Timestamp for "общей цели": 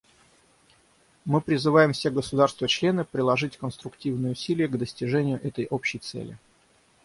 5.67-6.39